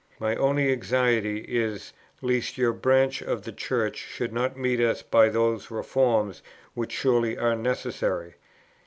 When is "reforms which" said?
5.69-6.91